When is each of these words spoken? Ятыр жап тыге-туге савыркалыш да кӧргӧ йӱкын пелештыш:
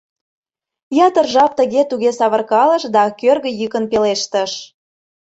Ятыр 1.05 1.25
жап 1.33 1.51
тыге-туге 1.57 2.11
савыркалыш 2.19 2.83
да 2.95 3.03
кӧргӧ 3.19 3.51
йӱкын 3.59 3.85
пелештыш: 3.91 4.51